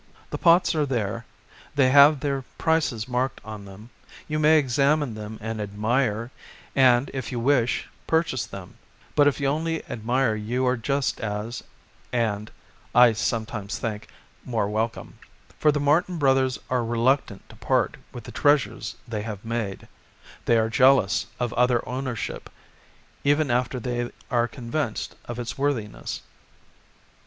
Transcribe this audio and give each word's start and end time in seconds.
The 0.31 0.37
pots 0.39 0.73
are 0.73 0.83
there, 0.87 1.25
they 1.75 1.89
have 1.91 2.21
their 2.21 2.41
prices 2.57 3.07
marked 3.07 3.39
on 3.45 3.65
them, 3.65 3.91
you 4.27 4.39
may 4.39 4.57
examine 4.57 5.13
them 5.13 5.37
and 5.39 5.61
admire 5.61 6.31
and, 6.75 7.11
if 7.13 7.31
you 7.31 7.39
wish, 7.39 7.87
purchase 8.07 8.47
them, 8.47 8.79
but 9.15 9.27
if 9.27 9.39
you 9.39 9.45
only 9.45 9.85
admire 9.85 10.33
you 10.33 10.65
are 10.65 10.75
just 10.75 11.19
as 11.21 11.61
â€" 11.61 11.65
and, 12.17 12.49
I 12.95 13.13
sometimes 13.13 13.77
think, 13.77 14.07
more 14.43 14.65
â€" 14.65 14.71
^welcome. 14.71 15.11
For 15.59 15.71
the 15.71 15.79
Martin 15.79 16.17
Brothers 16.17 16.57
are 16.67 16.83
reluctant 16.83 17.47
to 17.49 17.55
part 17.55 17.95
with 18.11 18.23
the 18.23 18.31
treasures 18.31 18.95
they 19.07 19.21
have 19.21 19.45
made; 19.45 19.87
they 20.45 20.57
are 20.57 20.67
jealous 20.71 21.27
of 21.39 21.53
other 21.53 21.87
ownership 21.87 22.49
even 23.23 23.51
after 23.51 23.79
they 23.79 24.09
are 24.31 24.47
convinced 24.47 25.15
of 25.25 25.37
its 25.37 25.59
worthiness. 25.59 26.23